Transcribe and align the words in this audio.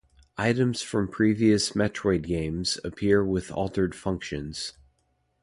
Items 0.39 0.81
from 0.81 1.07
previous 1.07 1.73
"Metroid" 1.75 2.23
games 2.23 2.79
appear 2.83 3.23
with 3.23 3.51
altered 3.51 3.93
functions. 3.93 4.73